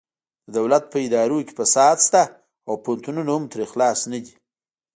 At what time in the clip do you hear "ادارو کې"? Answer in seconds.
1.05-1.53